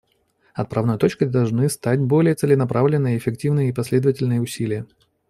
[0.55, 4.87] Отправной точкой должны стать более целенаправленные, эффективные и последовательные усилия.